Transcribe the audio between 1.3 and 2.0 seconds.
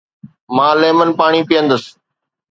پيئندس